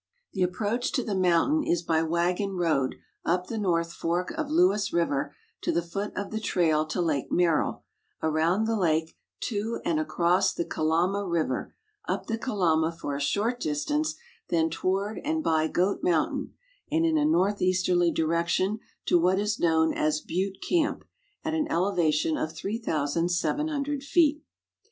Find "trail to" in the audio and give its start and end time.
6.39-6.99